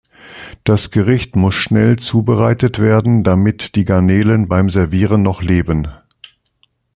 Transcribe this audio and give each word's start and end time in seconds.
Das 0.63 0.89
Gericht 0.89 1.35
muss 1.35 1.53
schnell 1.53 1.99
zubereitet 1.99 2.79
werden, 2.79 3.23
damit 3.23 3.75
die 3.75 3.85
Garnelen 3.85 4.47
beim 4.47 4.71
Servieren 4.71 5.21
noch 5.21 5.43
leben. 5.43 5.89